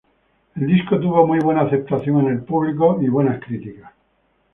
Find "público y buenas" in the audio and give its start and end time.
2.43-3.39